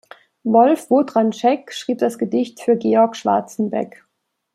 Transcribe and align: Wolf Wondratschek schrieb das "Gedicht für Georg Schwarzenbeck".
Wolf 0.43 0.89
Wondratschek 0.89 1.71
schrieb 1.71 1.99
das 1.99 2.17
"Gedicht 2.17 2.59
für 2.59 2.75
Georg 2.75 3.15
Schwarzenbeck". 3.15 4.03